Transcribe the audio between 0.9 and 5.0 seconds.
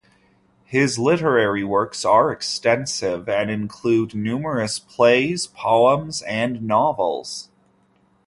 literary works are extensive and include numerous